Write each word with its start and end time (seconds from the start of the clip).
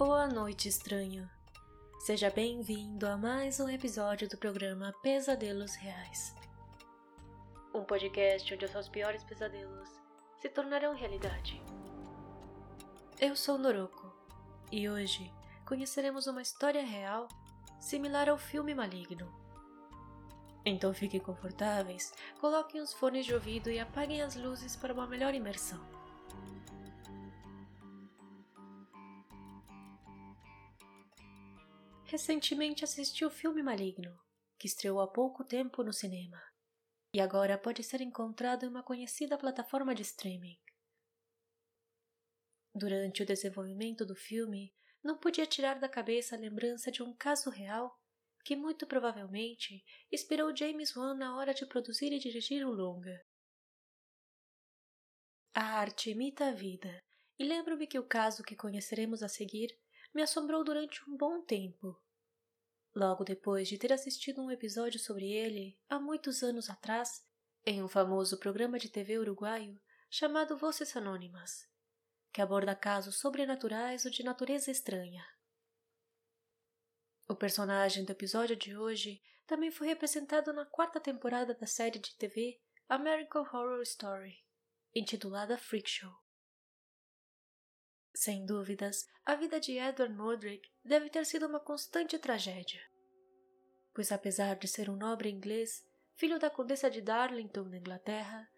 Boa 0.00 0.26
noite, 0.26 0.66
estranho. 0.66 1.28
Seja 1.98 2.30
bem-vindo 2.30 3.06
a 3.06 3.18
mais 3.18 3.60
um 3.60 3.68
episódio 3.68 4.26
do 4.26 4.38
programa 4.38 4.94
Pesadelos 5.02 5.74
Reais. 5.74 6.34
Um 7.74 7.84
podcast 7.84 8.54
onde 8.54 8.64
os 8.64 8.70
seus 8.70 8.88
piores 8.88 9.22
pesadelos 9.22 9.90
se 10.40 10.48
tornarão 10.48 10.94
realidade. 10.94 11.62
Eu 13.20 13.36
sou 13.36 13.58
Noroko 13.58 14.10
e 14.72 14.88
hoje 14.88 15.30
conheceremos 15.66 16.26
uma 16.26 16.40
história 16.40 16.82
real 16.82 17.28
similar 17.78 18.30
ao 18.30 18.38
filme 18.38 18.74
Maligno. 18.74 19.30
Então 20.64 20.94
fiquem 20.94 21.20
confortáveis, 21.20 22.10
coloquem 22.40 22.80
os 22.80 22.94
fones 22.94 23.26
de 23.26 23.34
ouvido 23.34 23.70
e 23.70 23.78
apaguem 23.78 24.22
as 24.22 24.34
luzes 24.34 24.74
para 24.76 24.94
uma 24.94 25.06
melhor 25.06 25.34
imersão. 25.34 25.99
Recentemente 32.10 32.82
assisti 32.82 33.24
o 33.24 33.30
filme 33.30 33.62
Maligno, 33.62 34.20
que 34.58 34.66
estreou 34.66 35.00
há 35.00 35.06
pouco 35.06 35.44
tempo 35.44 35.84
no 35.84 35.92
cinema, 35.92 36.42
e 37.14 37.20
agora 37.20 37.56
pode 37.56 37.84
ser 37.84 38.00
encontrado 38.00 38.64
em 38.64 38.68
uma 38.68 38.82
conhecida 38.82 39.38
plataforma 39.38 39.94
de 39.94 40.02
streaming. 40.02 40.58
Durante 42.74 43.22
o 43.22 43.26
desenvolvimento 43.26 44.04
do 44.04 44.16
filme, 44.16 44.74
não 45.04 45.18
podia 45.18 45.46
tirar 45.46 45.78
da 45.78 45.88
cabeça 45.88 46.34
a 46.34 46.38
lembrança 46.38 46.90
de 46.90 47.00
um 47.00 47.14
caso 47.14 47.48
real 47.48 47.96
que 48.44 48.56
muito 48.56 48.88
provavelmente 48.88 49.84
inspirou 50.10 50.56
James 50.56 50.96
Wan 50.96 51.14
na 51.14 51.36
hora 51.36 51.54
de 51.54 51.64
produzir 51.64 52.12
e 52.12 52.18
dirigir 52.18 52.66
o 52.66 52.72
longa. 52.72 53.24
A 55.54 55.62
arte 55.78 56.10
imita 56.10 56.48
a 56.48 56.52
vida, 56.52 57.00
e 57.38 57.44
lembro-me 57.44 57.86
que 57.86 58.00
o 58.00 58.08
caso 58.08 58.42
que 58.42 58.56
conheceremos 58.56 59.22
a 59.22 59.28
seguir 59.28 59.78
me 60.12 60.22
assombrou 60.22 60.64
durante 60.64 61.02
um 61.08 61.16
bom 61.16 61.42
tempo. 61.42 61.96
Logo 62.94 63.24
depois 63.24 63.68
de 63.68 63.78
ter 63.78 63.92
assistido 63.92 64.42
um 64.42 64.50
episódio 64.50 64.98
sobre 64.98 65.30
ele, 65.30 65.78
há 65.88 65.98
muitos 65.98 66.42
anos 66.42 66.68
atrás, 66.68 67.24
em 67.64 67.82
um 67.82 67.88
famoso 67.88 68.38
programa 68.38 68.78
de 68.78 68.88
TV 68.88 69.18
uruguaio 69.18 69.80
chamado 70.08 70.56
Voces 70.56 70.96
Anônimas, 70.96 71.68
que 72.32 72.42
aborda 72.42 72.74
casos 72.74 73.20
sobrenaturais 73.20 74.04
ou 74.04 74.10
de 74.10 74.24
natureza 74.24 74.70
estranha. 74.70 75.24
O 77.28 77.36
personagem 77.36 78.04
do 78.04 78.10
episódio 78.10 78.56
de 78.56 78.76
hoje 78.76 79.22
também 79.46 79.70
foi 79.70 79.86
representado 79.86 80.52
na 80.52 80.66
quarta 80.66 80.98
temporada 80.98 81.54
da 81.54 81.66
série 81.66 81.98
de 82.00 82.16
TV 82.16 82.60
American 82.88 83.42
Horror 83.42 83.82
Story, 83.82 84.44
intitulada 84.92 85.56
Freak 85.56 85.88
Show. 85.88 86.12
Sem 88.14 88.44
dúvidas, 88.44 89.06
a 89.24 89.34
vida 89.34 89.60
de 89.60 89.78
Edward 89.78 90.14
Mordred 90.14 90.62
deve 90.84 91.08
ter 91.08 91.24
sido 91.24 91.46
uma 91.46 91.60
constante 91.60 92.18
tragédia. 92.18 92.82
Pois, 93.94 94.12
apesar 94.12 94.56
de 94.56 94.68
ser 94.68 94.90
um 94.90 94.96
nobre 94.96 95.30
inglês, 95.30 95.86
filho 96.16 96.38
da 96.38 96.50
Condessa 96.50 96.90
de 96.90 97.00
Darlington, 97.00 97.64
na 97.64 97.78
Inglaterra, 97.78 98.48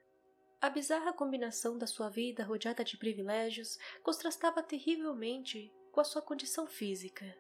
a 0.61 0.70
bizarra 0.70 1.12
combinação 1.12 1.77
da 1.77 1.86
sua 1.86 2.09
vida 2.09 2.44
rodeada 2.44 2.84
de 2.84 2.97
privilégios 2.97 3.78
contrastava 4.03 4.62
terrivelmente 4.62 5.72
com 5.91 6.00
a 6.00 6.05
sua 6.05 6.22
condição 6.22 6.66
física 6.66 7.37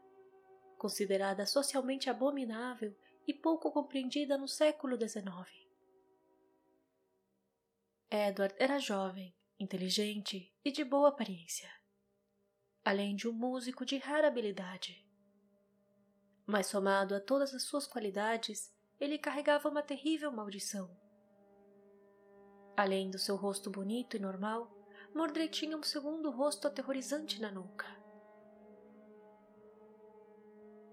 considerada 0.82 1.46
socialmente 1.46 2.10
abominável 2.10 2.92
e 3.24 3.32
pouco 3.32 3.70
compreendida 3.70 4.36
no 4.36 4.48
século 4.48 4.96
XIX. 4.96 5.24
Edward 8.10 8.52
era 8.58 8.80
jovem, 8.80 9.32
inteligente 9.60 10.52
e 10.64 10.72
de 10.72 10.82
boa 10.84 11.10
aparência, 11.10 11.70
além 12.84 13.14
de 13.14 13.28
um 13.28 13.32
músico 13.32 13.84
de 13.84 13.98
rara 13.98 14.28
habilidade. 14.28 15.06
Mas, 16.46 16.66
somado 16.66 17.14
a 17.14 17.20
todas 17.20 17.54
as 17.54 17.62
suas 17.62 17.86
qualidades, 17.86 18.74
ele 19.00 19.18
carregava 19.18 19.68
uma 19.68 19.82
terrível 19.82 20.32
maldição. 20.32 20.90
Além 22.76 23.10
do 23.10 23.18
seu 23.18 23.36
rosto 23.36 23.70
bonito 23.70 24.16
e 24.16 24.20
normal, 24.20 24.70
Mordred 25.14 25.50
tinha 25.50 25.76
um 25.76 25.82
segundo 25.82 26.30
rosto 26.30 26.66
aterrorizante 26.66 27.40
na 27.40 27.50
nuca. 27.50 27.86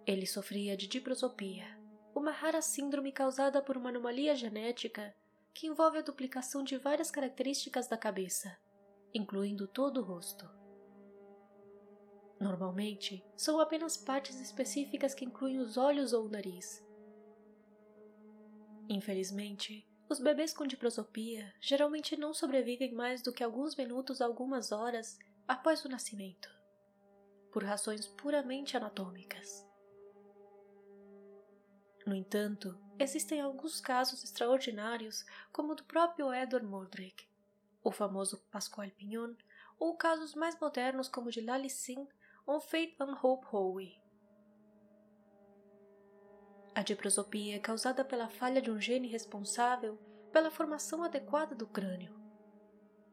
Ele 0.05 0.25
sofria 0.25 0.75
de 0.75 0.87
diprosopia, 0.87 1.79
uma 2.13 2.31
rara 2.31 2.61
síndrome 2.61 3.11
causada 3.11 3.61
por 3.61 3.77
uma 3.77 3.89
anomalia 3.89 4.35
genética 4.35 5.15
que 5.53 5.67
envolve 5.67 5.99
a 5.99 6.01
duplicação 6.01 6.63
de 6.63 6.77
várias 6.77 7.09
características 7.09 7.87
da 7.87 7.97
cabeça, 7.97 8.57
incluindo 9.13 9.67
todo 9.67 10.01
o 10.01 10.03
rosto. 10.03 10.58
Normalmente, 12.39 13.23
são 13.35 13.59
apenas 13.59 13.97
partes 13.97 14.39
específicas 14.39 15.13
que 15.13 15.25
incluem 15.25 15.59
os 15.59 15.75
olhos 15.75 16.13
ou 16.13 16.25
o 16.25 16.29
nariz. 16.29 16.81
Infelizmente, 18.87 19.85
os 20.09 20.19
bebês 20.19 20.53
com 20.53 20.65
diprosopia 20.65 21.53
geralmente 21.59 22.15
não 22.17 22.33
sobrevivem 22.33 22.93
mais 22.93 23.21
do 23.21 23.33
que 23.33 23.43
alguns 23.43 23.75
minutos 23.75 24.21
a 24.21 24.25
algumas 24.25 24.71
horas 24.71 25.19
após 25.47 25.83
o 25.83 25.89
nascimento, 25.89 26.49
por 27.51 27.63
razões 27.63 28.07
puramente 28.07 28.77
anatômicas. 28.77 29.67
No 32.05 32.15
entanto, 32.15 32.75
existem 32.97 33.41
alguns 33.41 33.79
casos 33.79 34.23
extraordinários, 34.23 35.25
como 35.51 35.73
o 35.73 35.75
do 35.75 35.83
próprio 35.83 36.33
Edward 36.33 36.65
Mordred, 36.65 37.29
o 37.83 37.91
famoso 37.91 38.39
Pasquale 38.49 38.91
Pignon, 38.91 39.35
ou 39.77 39.95
casos 39.95 40.33
mais 40.33 40.59
modernos 40.59 41.07
como 41.07 41.27
o 41.27 41.31
de 41.31 41.41
Lali 41.41 41.69
Singh 41.69 42.07
ou 42.49 42.59
Faith 42.59 42.99
and 42.99 43.15
Hope 43.21 43.45
Howe. 43.51 44.01
A 46.73 46.81
diprosopia 46.81 47.57
é 47.57 47.59
causada 47.59 48.03
pela 48.03 48.27
falha 48.27 48.59
de 48.59 48.71
um 48.71 48.81
gene 48.81 49.07
responsável 49.07 49.99
pela 50.31 50.49
formação 50.49 51.03
adequada 51.03 51.53
do 51.53 51.67
crânio. 51.67 52.19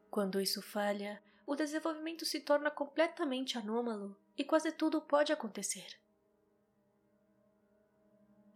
Quando 0.09 0.41
isso 0.41 0.59
falha, 0.59 1.21
o 1.45 1.55
desenvolvimento 1.55 2.25
se 2.25 2.39
torna 2.39 2.71
completamente 2.71 3.59
anômalo 3.59 4.17
e 4.35 4.43
quase 4.43 4.71
tudo 4.71 4.99
pode 5.01 5.31
acontecer. 5.31 6.01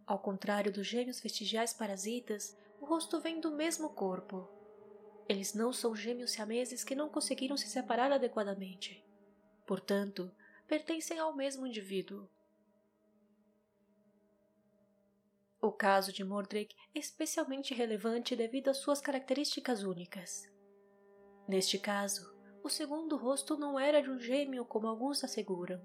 Ao 0.04 0.18
contrário 0.18 0.72
dos 0.72 0.88
gêmeos 0.88 1.20
vestigiais 1.20 1.72
parasitas, 1.72 2.58
o 2.80 2.86
rosto 2.86 3.20
vem 3.20 3.38
do 3.38 3.52
mesmo 3.52 3.90
corpo. 3.90 4.48
Eles 5.28 5.54
não 5.54 5.72
são 5.72 5.94
gêmeos 5.94 6.32
siameses 6.32 6.82
que 6.82 6.96
não 6.96 7.08
conseguiram 7.08 7.56
se 7.56 7.68
separar 7.68 8.10
adequadamente. 8.10 9.06
Portanto, 9.64 10.28
pertencem 10.66 11.18
ao 11.18 11.34
mesmo 11.34 11.66
indivíduo. 11.66 12.28
O 15.60 15.70
caso 15.70 16.12
de 16.12 16.24
Mordred 16.24 16.74
é 16.94 16.98
especialmente 16.98 17.72
relevante 17.72 18.34
devido 18.34 18.68
às 18.68 18.78
suas 18.78 19.00
características 19.00 19.84
únicas. 19.84 20.50
Neste 21.46 21.78
caso, 21.78 22.34
o 22.64 22.68
segundo 22.68 23.16
rosto 23.16 23.56
não 23.56 23.78
era 23.78 24.02
de 24.02 24.10
um 24.10 24.18
gêmeo 24.18 24.64
como 24.64 24.88
alguns 24.88 25.22
asseguram, 25.22 25.80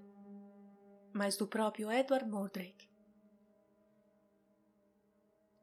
mas 1.12 1.36
do 1.36 1.46
próprio 1.46 1.92
Edward 1.92 2.28
Mordred. 2.28 2.88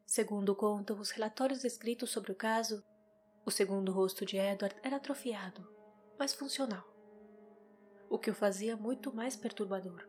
Segundo 0.06 0.56
contam 0.56 0.98
os 0.98 1.12
relatórios 1.12 1.66
escritos 1.66 2.09
sobre 2.09 2.31
o 2.31 2.36
caso, 2.36 2.81
o 3.46 3.52
segundo 3.52 3.92
rosto 3.92 4.25
de 4.25 4.38
Edward 4.38 4.75
era 4.81 4.96
atrofiado, 4.96 5.70
mas 6.18 6.34
funcional, 6.34 6.94
o 8.10 8.18
que 8.18 8.30
o 8.30 8.36
fazia 8.36 8.76
muito 8.78 9.14
mais 9.14 9.36
perturbador. 9.36 10.08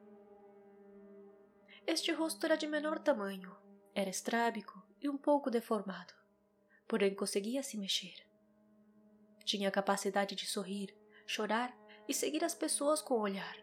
Este 1.87 2.13
rosto 2.13 2.45
era 2.45 2.57
de 2.57 2.67
menor 2.67 2.99
tamanho, 2.99 3.57
era 3.95 4.11
estrábico 4.11 4.83
e 5.01 5.09
um 5.09 5.17
pouco 5.17 5.51
deformado, 5.51 6.13
porém 6.87 7.15
conseguia 7.15 7.63
se 7.63 7.79
mexer. 7.79 8.27
Tinha 9.45 9.69
a 9.69 9.73
capacidade 9.73 10.35
de 10.35 10.47
sorrir, 10.47 10.95
chorar 11.27 11.77
e 12.09 12.15
seguir 12.15 12.45
as 12.45 12.55
pessoas 12.55 13.01
com 13.01 13.15
o 13.15 13.21
olhar. 13.21 13.57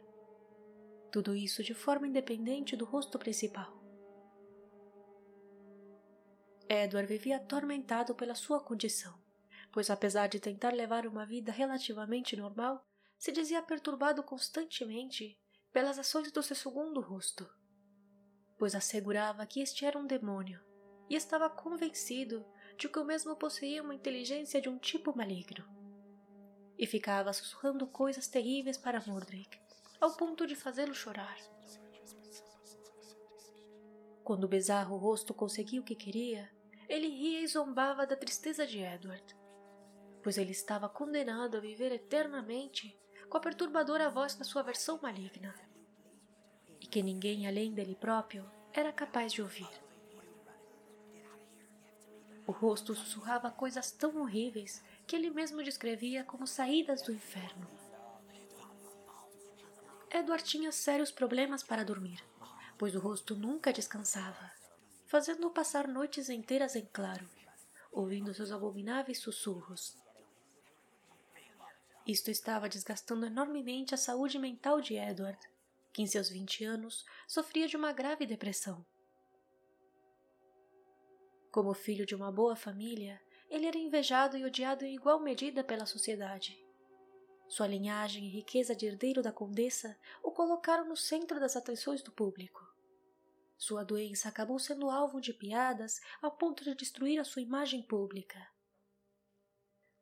Tudo 1.12 1.36
isso 1.36 1.62
de 1.64 1.74
forma 1.74 2.08
independente 2.08 2.76
do 2.76 2.86
rosto 2.86 3.20
principal. 3.20 3.84
Edward 6.68 7.08
vivia 7.08 7.38
atormentado 7.38 8.16
pela 8.16 8.34
sua 8.34 8.60
condição, 8.60 9.14
pois 9.72 9.90
apesar 9.90 10.28
de 10.28 10.40
tentar 10.40 10.74
levar 10.74 11.06
uma 11.06 11.26
vida 11.26 11.52
relativamente 11.52 12.36
normal, 12.36 12.84
se 13.24 13.32
dizia 13.32 13.62
perturbado 13.62 14.22
constantemente 14.22 15.40
pelas 15.72 15.98
ações 15.98 16.30
do 16.30 16.44
seu 16.44 16.58
segundo 16.58 17.00
rosto, 17.00 17.50
pois 18.58 18.76
assegurava 18.76 19.46
que 19.46 19.62
este 19.62 19.86
era 19.86 19.98
um 19.98 20.06
demônio 20.06 20.62
e 21.10 21.16
estava 21.16 21.50
convencido 21.50 22.46
de 22.78 22.90
que 22.90 23.00
o 23.00 23.06
mesmo 23.06 23.34
possuía 23.38 23.82
uma 23.82 23.96
inteligência 23.96 24.60
de 24.60 24.68
um 24.68 24.78
tipo 24.78 25.16
maligno. 25.16 25.64
E 26.78 26.86
ficava 26.86 27.32
sussurrando 27.32 27.88
coisas 27.88 28.28
terríveis 28.28 28.78
para 28.78 29.02
Mordred, 29.08 29.58
ao 30.02 30.18
ponto 30.18 30.46
de 30.46 30.54
fazê-lo 30.54 30.94
chorar. 30.94 31.38
Quando 34.22 34.44
o 34.44 34.50
bizarro 34.50 34.98
rosto 34.98 35.34
conseguia 35.34 35.80
o 35.80 35.86
que 35.86 35.96
queria, 35.96 36.54
ele 36.90 37.08
ria 37.08 37.40
e 37.40 37.48
zombava 37.48 38.06
da 38.06 38.18
tristeza 38.18 38.68
de 38.68 38.80
Edward, 38.80 39.24
pois 40.22 40.38
ele 40.38 40.52
estava 40.52 40.90
condenado 40.90 41.56
a 41.56 41.62
viver 41.62 41.94
eternamente 41.94 43.00
com 43.30 43.38
a 43.38 43.40
perturbadora 43.40 44.10
voz 44.10 44.36
da 44.36 44.44
sua 44.44 44.64
versão 44.64 45.00
maligna. 45.02 45.54
que 46.80 47.02
ninguém 47.02 47.48
além 47.48 47.74
dele 47.74 47.96
próprio 47.96 48.46
era 48.72 48.92
capaz 48.94 49.34
de 49.34 49.42
ouvir. 49.42 49.70
O 52.46 52.52
rosto 52.52 52.94
sussurrava 52.94 53.50
coisas 53.50 53.92
tão 53.92 54.22
horríveis 54.22 54.84
que 55.08 55.16
ele 55.16 55.30
mesmo 55.30 55.64
descrevia 55.64 56.24
como 56.24 56.46
saídas 56.46 57.02
do 57.02 57.12
inferno. 57.12 57.68
Edward 60.12 60.44
tinha 60.44 60.72
sérios 60.72 61.12
problemas 61.12 61.64
para 61.64 61.84
dormir, 61.84 62.24
pois 62.78 62.94
o 62.96 63.00
rosto 63.00 63.36
nunca 63.36 63.74
descansava, 63.74 64.52
fazendo-o 65.08 65.50
passar 65.50 65.88
noites 65.88 66.30
inteiras 66.30 66.76
em 66.76 66.86
claro, 66.94 67.28
ouvindo 67.92 68.34
seus 68.34 68.52
abomináveis 68.52 69.20
sussurros. 69.20 69.98
Isto 72.06 72.30
estava 72.30 72.68
desgastando 72.68 73.26
enormemente 73.26 73.94
a 73.94 73.98
saúde 73.98 74.38
mental 74.38 74.82
de 74.82 74.96
Edward, 74.96 75.40
que 75.94 76.02
em 76.02 76.08
seus 76.08 76.30
vinte 76.30 76.66
anos 76.66 77.06
sofria 77.28 77.68
de 77.68 77.78
uma 77.78 77.94
grave 77.94 78.26
depressão. 78.26 78.86
Como 81.50 81.74
filho 81.74 82.06
de 82.06 82.14
uma 82.16 82.32
boa 82.32 82.56
família, 82.56 83.22
ele 83.50 83.68
era 83.68 83.78
invejado 83.78 84.36
e 84.36 84.44
odiado 84.44 84.84
em 84.84 84.96
igual 84.96 85.20
medida 85.20 85.64
pela 85.64 85.86
sociedade. 85.86 86.60
Sua 87.48 87.68
linhagem 87.68 88.26
e 88.26 88.30
riqueza 88.30 88.76
de 88.76 88.88
herdeiro 88.88 89.22
da 89.22 89.32
condessa 89.32 89.98
o 90.24 90.32
colocaram 90.32 90.90
no 90.90 90.98
centro 90.98 91.40
das 91.40 91.56
atenções 91.56 92.02
do 92.02 92.12
público. 92.12 92.68
Sua 93.56 93.84
doença 93.84 94.28
acabou 94.28 94.60
sendo 94.60 94.90
alvo 94.90 95.22
de 95.22 95.32
piadas 95.32 96.02
ao 96.22 96.32
ponto 96.32 96.64
de 96.64 96.76
destruir 96.76 97.20
a 97.20 97.24
sua 97.24 97.44
imagem 97.44 97.82
pública. 97.84 98.46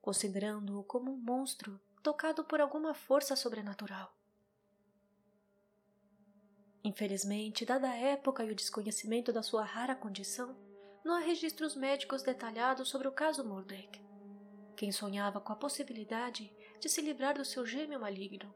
Considerando-o 0.01 0.83
como 0.83 1.11
um 1.11 1.17
monstro 1.17 1.79
tocado 2.01 2.43
por 2.43 2.59
alguma 2.59 2.93
força 2.93 3.35
sobrenatural. 3.35 4.15
Infelizmente, 6.83 7.63
dada 7.63 7.89
a 7.89 7.95
época 7.95 8.43
e 8.43 8.51
o 8.51 8.55
desconhecimento 8.55 9.31
da 9.31 9.43
sua 9.43 9.63
rara 9.63 9.95
condição, 9.95 10.57
não 11.05 11.15
há 11.15 11.19
registros 11.19 11.75
médicos 11.75 12.23
detalhados 12.23 12.89
sobre 12.89 13.07
o 13.07 13.11
caso 13.11 13.47
Mordek. 13.47 14.01
Quem 14.75 14.91
sonhava 14.91 15.39
com 15.39 15.53
a 15.53 15.55
possibilidade 15.55 16.51
de 16.79 16.89
se 16.89 17.01
livrar 17.01 17.35
do 17.35 17.45
seu 17.45 17.65
gêmeo 17.65 17.99
maligno. 17.99 18.51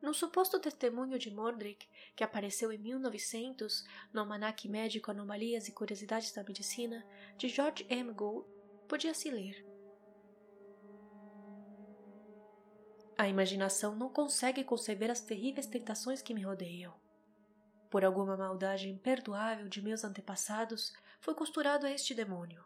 No 0.00 0.14
suposto 0.14 0.60
testemunho 0.60 1.18
de 1.18 1.30
Mordrick, 1.30 1.86
que 2.14 2.22
apareceu 2.22 2.70
em 2.70 2.78
1900 2.78 3.84
no 4.12 4.20
Almanac 4.20 4.68
Médico 4.68 5.10
Anomalias 5.10 5.66
e 5.66 5.72
Curiosidades 5.72 6.32
da 6.32 6.44
Medicina, 6.44 7.04
de 7.36 7.48
George 7.48 7.84
M. 7.90 8.12
Gould, 8.12 8.46
podia-se 8.86 9.28
ler. 9.30 9.65
A 13.18 13.26
imaginação 13.26 13.96
não 13.96 14.10
consegue 14.10 14.62
conceber 14.62 15.10
as 15.10 15.22
terríveis 15.22 15.66
tentações 15.66 16.20
que 16.20 16.34
me 16.34 16.42
rodeiam. 16.42 16.94
Por 17.88 18.04
alguma 18.04 18.36
maldade 18.36 18.90
imperdoável 18.90 19.68
de 19.70 19.80
meus 19.80 20.04
antepassados, 20.04 20.92
foi 21.18 21.34
costurado 21.34 21.86
a 21.86 21.90
este 21.90 22.14
demônio. 22.14 22.62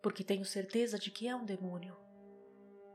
Porque 0.00 0.22
tenho 0.22 0.44
certeza 0.44 1.00
de 1.00 1.10
que 1.10 1.26
é 1.26 1.34
um 1.34 1.44
demônio. 1.44 1.96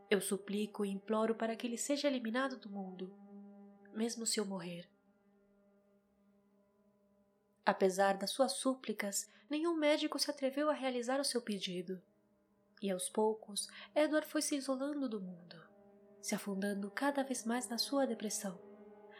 Eu 0.10 0.22
suplico 0.22 0.86
e 0.86 0.90
imploro 0.90 1.36
para 1.36 1.58
que 1.58 1.68
ele 1.68 1.78
seja 1.78 2.08
eliminado 2.08 2.58
do 2.58 2.70
mundo, 2.70 3.14
mesmo 3.94 4.26
se 4.26 4.40
eu 4.40 4.46
morrer. 4.46 4.90
Apesar 7.66 8.18
das 8.18 8.32
suas 8.32 8.54
súplicas, 8.54 9.30
nenhum 9.50 9.76
médico 9.76 10.18
se 10.18 10.32
atreveu 10.32 10.70
a 10.70 10.74
realizar 10.74 11.20
o 11.20 11.26
seu 11.26 11.42
pedido. 11.42 12.02
E 12.82 12.90
aos 12.90 13.10
poucos, 13.10 13.68
Edward 13.94 14.26
foi 14.26 14.42
se 14.42 14.56
isolando 14.56 15.10
do 15.10 15.20
mundo 15.20 15.71
se 16.22 16.36
afundando 16.36 16.92
cada 16.92 17.24
vez 17.24 17.44
mais 17.44 17.68
na 17.68 17.78
sua 17.78 18.06
depressão, 18.06 18.60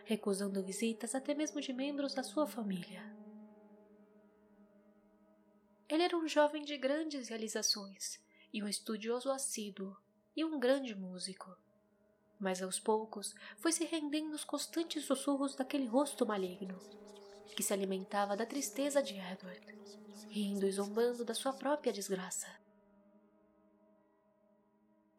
recusando 0.06 0.64
visitas 0.64 1.16
até 1.16 1.34
mesmo 1.34 1.60
de 1.60 1.74
membros 1.74 2.14
da 2.14 2.24
sua 2.24 2.46
família. 2.46 3.02
Ele 5.90 6.04
era 6.04 6.18
um 6.18 6.28
jovem 6.28 6.64
de 6.64 6.78
grandes 6.78 7.28
realizações 7.28 8.20
e 8.54 8.64
um 8.64 8.68
estudioso 8.68 9.30
assíduo 9.30 9.96
e 10.36 10.46
um 10.46 10.60
grande 10.60 10.96
músico. 10.96 11.56
Mas 12.40 12.62
aos 12.62 12.80
poucos 12.80 13.36
foi 13.58 13.72
se 13.72 13.84
rendendo 13.86 14.32
aos 14.32 14.44
constantes 14.44 15.06
sussurros 15.06 15.56
daquele 15.56 15.86
rosto 15.86 16.26
maligno, 16.26 16.80
que 17.56 17.62
se 17.62 17.74
alimentava 17.74 18.38
da 18.38 18.46
tristeza 18.46 19.02
de 19.04 19.16
Edward, 19.16 19.80
rindo 20.30 20.66
e 20.66 20.72
zombando 20.72 21.26
da 21.26 21.34
sua 21.34 21.52
própria 21.52 21.92
desgraça. 21.92 22.48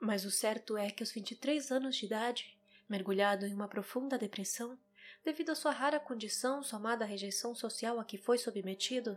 Mas 0.05 0.25
o 0.25 0.33
certo 0.33 0.77
é 0.77 0.91
que 0.91 1.01
aos 1.01 1.13
23 1.13 1.71
anos 1.71 1.95
de 1.95 2.07
idade, 2.07 2.59
mergulhado 2.89 3.47
em 3.47 3.55
uma 3.55 3.69
profunda 3.69 4.19
depressão, 4.19 4.77
devido 5.25 5.51
à 5.51 5.55
sua 5.55 5.71
rara 5.71 6.01
condição 6.01 6.61
somada 6.61 7.05
à 7.05 7.07
rejeição 7.07 7.55
social 7.55 8.01
a 8.01 8.05
que 8.05 8.19
foi 8.19 8.37
submetido, 8.37 9.17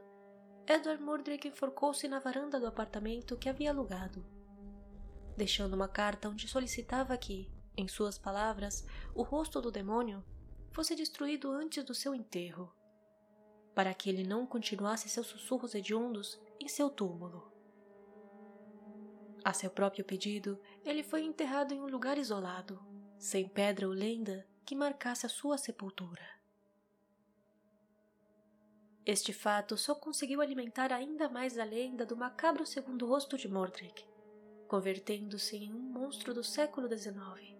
Edward 0.68 1.02
Mordrick 1.02 1.48
enforcou-se 1.48 2.08
na 2.08 2.20
varanda 2.20 2.60
do 2.60 2.68
apartamento 2.68 3.36
que 3.36 3.50
havia 3.50 3.72
alugado, 3.72 4.24
deixando 5.36 5.74
uma 5.74 5.88
carta 5.88 6.30
onde 6.30 6.48
solicitava 6.48 7.18
que, 7.18 7.52
em 7.76 7.88
suas 7.88 8.20
palavras, 8.20 8.86
o 9.16 9.24
rosto 9.24 9.60
do 9.60 9.72
demônio 9.72 10.24
fosse 10.72 10.96
destruído 10.96 11.50
antes 11.50 11.84
do 11.84 11.96
seu 11.96 12.14
enterro, 12.14 12.72
para 13.74 13.92
que 13.92 14.08
ele 14.08 14.24
não 14.24 14.46
continuasse 14.46 15.10
seus 15.10 15.26
sussurros 15.26 15.74
hediondos 15.74 16.40
em 16.60 16.68
seu 16.68 16.92
túmulo. 16.92 17.55
A 19.46 19.54
seu 19.54 19.70
próprio 19.70 20.04
pedido, 20.04 20.60
ele 20.84 21.04
foi 21.04 21.22
enterrado 21.22 21.72
em 21.72 21.80
um 21.80 21.86
lugar 21.86 22.18
isolado, 22.18 22.84
sem 23.20 23.48
pedra 23.48 23.88
ou 23.88 23.94
lenda 23.94 24.44
que 24.66 24.76
marcasse 24.76 25.24
a 25.24 25.30
sua 25.30 25.56
sepultura. 25.56 26.28
Este 29.06 29.32
fato 29.32 29.78
só 29.78 29.94
conseguiu 29.94 30.42
alimentar 30.42 30.92
ainda 30.92 31.30
mais 31.30 31.60
a 31.60 31.64
lenda 31.64 32.08
do 32.08 32.18
macabro 32.18 32.66
segundo 32.66 33.06
rosto 33.06 33.38
de 33.38 33.48
Mordred, 33.48 34.10
convertendo-se 34.68 35.56
em 35.58 35.72
um 35.72 35.80
monstro 35.80 36.34
do 36.34 36.44
século 36.44 36.88
XIX. 36.88 37.56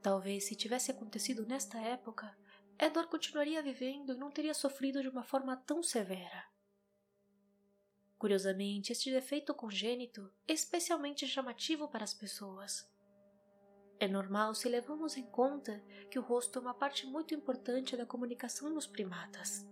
Talvez 0.00 0.46
se 0.46 0.56
tivesse 0.56 0.90
acontecido 0.90 1.44
nesta 1.44 1.78
época, 1.78 2.34
Edward 2.78 3.10
continuaria 3.10 3.62
vivendo 3.62 4.14
e 4.14 4.18
não 4.18 4.30
teria 4.30 4.54
sofrido 4.54 5.02
de 5.02 5.10
uma 5.10 5.22
forma 5.22 5.58
tão 5.58 5.82
severa. 5.82 6.51
Curiosamente, 8.22 8.92
este 8.92 9.10
defeito 9.10 9.52
congênito 9.52 10.30
é 10.46 10.52
especialmente 10.52 11.26
chamativo 11.26 11.88
para 11.88 12.04
as 12.04 12.14
pessoas. 12.14 12.88
É 13.98 14.06
normal 14.06 14.54
se 14.54 14.68
levamos 14.68 15.16
em 15.16 15.26
conta 15.26 15.82
que 16.08 16.20
o 16.20 16.22
rosto 16.22 16.56
é 16.56 16.62
uma 16.62 16.72
parte 16.72 17.04
muito 17.04 17.34
importante 17.34 17.96
da 17.96 18.06
comunicação 18.06 18.70
nos 18.70 18.86
primatas. 18.86 19.66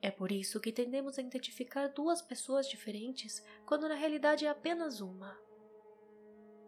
É 0.00 0.12
por 0.12 0.30
isso 0.30 0.60
que 0.60 0.70
tendemos 0.70 1.18
a 1.18 1.22
identificar 1.22 1.88
duas 1.88 2.22
pessoas 2.22 2.68
diferentes 2.68 3.44
quando 3.66 3.88
na 3.88 3.96
realidade 3.96 4.46
é 4.46 4.48
apenas 4.48 5.00
uma. 5.00 5.36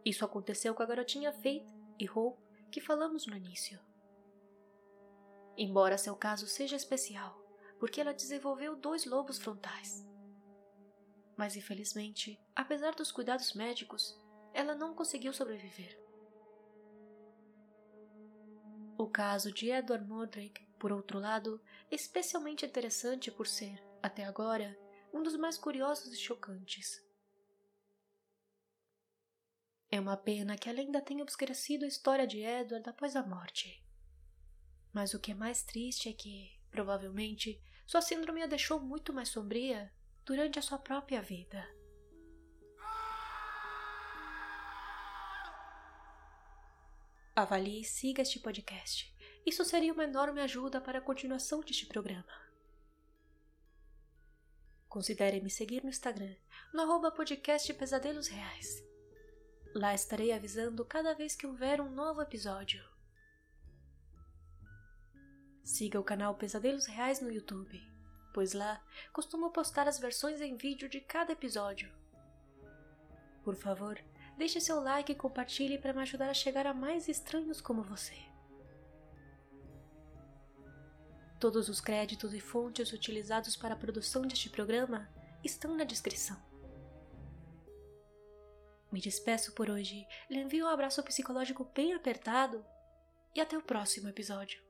Isso 0.04 0.24
aconteceu 0.24 0.74
com 0.74 0.82
a 0.82 0.86
garotinha 0.86 1.32
Faith 1.32 1.72
e 1.96 2.10
Hope 2.10 2.42
que 2.72 2.80
falamos 2.80 3.24
no 3.28 3.36
início. 3.36 3.78
Embora 5.56 5.96
seu 5.96 6.16
caso 6.16 6.48
seja 6.48 6.74
especial, 6.74 7.40
porque 7.78 8.00
ela 8.00 8.12
desenvolveu 8.12 8.74
dois 8.74 9.06
lobos 9.06 9.38
frontais 9.38 10.12
mas 11.36 11.56
infelizmente, 11.56 12.40
apesar 12.54 12.94
dos 12.94 13.10
cuidados 13.10 13.54
médicos, 13.54 14.18
ela 14.52 14.74
não 14.74 14.94
conseguiu 14.94 15.32
sobreviver. 15.32 15.98
O 18.96 19.08
caso 19.08 19.52
de 19.52 19.70
Edward 19.70 20.06
Mordred, 20.06 20.52
por 20.78 20.92
outro 20.92 21.18
lado, 21.18 21.60
é 21.90 21.94
especialmente 21.94 22.64
interessante 22.64 23.30
por 23.30 23.46
ser, 23.46 23.82
até 24.02 24.24
agora, 24.24 24.78
um 25.12 25.22
dos 25.22 25.36
mais 25.36 25.58
curiosos 25.58 26.12
e 26.12 26.16
chocantes. 26.16 27.02
É 29.90 30.00
uma 30.00 30.16
pena 30.16 30.56
que 30.56 30.68
a 30.68 30.72
lenda 30.72 31.00
tenha 31.00 31.22
obscurecido 31.22 31.84
a 31.84 31.88
história 31.88 32.26
de 32.26 32.40
Edward 32.40 32.88
após 32.88 33.14
a 33.14 33.24
morte. 33.24 33.80
Mas 34.92 35.14
o 35.14 35.20
que 35.20 35.30
é 35.30 35.34
mais 35.34 35.62
triste 35.62 36.08
é 36.08 36.12
que, 36.12 36.60
provavelmente, 36.70 37.62
sua 37.86 38.00
síndrome 38.00 38.42
a 38.42 38.46
deixou 38.46 38.80
muito 38.80 39.12
mais 39.12 39.28
sombria 39.28 39.92
durante 40.24 40.58
a 40.58 40.62
sua 40.62 40.78
própria 40.78 41.20
vida. 41.20 41.68
Avalie 47.36 47.80
e 47.80 47.84
siga 47.84 48.22
este 48.22 48.38
podcast. 48.38 49.12
Isso 49.44 49.64
seria 49.64 49.92
uma 49.92 50.04
enorme 50.04 50.40
ajuda 50.40 50.80
para 50.80 50.98
a 50.98 51.02
continuação 51.02 51.60
deste 51.60 51.86
programa. 51.86 52.32
Considere 54.88 55.40
me 55.40 55.50
seguir 55.50 55.82
no 55.82 55.90
Instagram, 55.90 56.36
no 56.72 56.82
arroba 56.82 57.10
podcast 57.10 57.74
Pesadelos 57.74 58.28
Reais. 58.28 58.82
Lá 59.74 59.92
estarei 59.92 60.32
avisando 60.32 60.84
cada 60.84 61.12
vez 61.14 61.34
que 61.34 61.46
houver 61.46 61.80
um 61.80 61.90
novo 61.90 62.22
episódio. 62.22 62.82
Siga 65.64 65.98
o 65.98 66.04
canal 66.04 66.36
Pesadelos 66.36 66.86
Reais 66.86 67.20
no 67.20 67.32
YouTube 67.32 67.93
pois 68.34 68.52
lá 68.52 68.82
costumo 69.12 69.50
postar 69.50 69.86
as 69.86 70.00
versões 70.00 70.40
em 70.40 70.56
vídeo 70.56 70.88
de 70.88 71.00
cada 71.00 71.32
episódio. 71.32 71.90
Por 73.44 73.54
favor, 73.54 73.96
deixe 74.36 74.60
seu 74.60 74.80
like 74.80 75.12
e 75.12 75.14
compartilhe 75.14 75.78
para 75.78 75.92
me 75.92 76.02
ajudar 76.02 76.28
a 76.28 76.34
chegar 76.34 76.66
a 76.66 76.74
mais 76.74 77.08
estranhos 77.08 77.60
como 77.60 77.84
você. 77.84 78.16
Todos 81.38 81.68
os 81.68 81.80
créditos 81.80 82.34
e 82.34 82.40
fontes 82.40 82.92
utilizados 82.92 83.54
para 83.54 83.74
a 83.74 83.78
produção 83.78 84.22
deste 84.22 84.50
programa 84.50 85.08
estão 85.44 85.76
na 85.76 85.84
descrição. 85.84 86.42
Me 88.90 89.00
despeço 89.00 89.52
por 89.52 89.70
hoje, 89.70 90.06
lhe 90.28 90.40
envio 90.40 90.66
um 90.66 90.68
abraço 90.68 91.02
psicológico 91.02 91.64
bem 91.74 91.94
apertado 91.94 92.64
e 93.34 93.40
até 93.40 93.56
o 93.56 93.62
próximo 93.62 94.08
episódio. 94.08 94.63